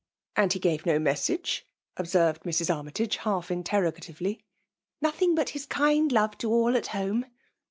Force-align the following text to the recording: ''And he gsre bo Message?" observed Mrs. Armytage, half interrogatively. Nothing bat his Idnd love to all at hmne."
''And 0.35 0.51
he 0.51 0.59
gsre 0.59 0.83
bo 0.83 0.97
Message?" 0.97 1.67
observed 1.95 2.41
Mrs. 2.41 2.75
Armytage, 2.75 3.17
half 3.17 3.51
interrogatively. 3.51 4.41
Nothing 4.99 5.35
bat 5.35 5.49
his 5.49 5.67
Idnd 5.67 6.11
love 6.11 6.35
to 6.39 6.51
all 6.51 6.75
at 6.75 6.85
hmne." 6.85 7.27